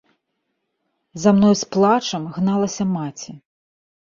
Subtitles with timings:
[1.23, 3.31] За мною з плачам гналася маці.